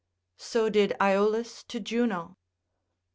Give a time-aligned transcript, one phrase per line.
[0.39, 0.95] So did.
[0.99, 2.39] Aeolus to Juno.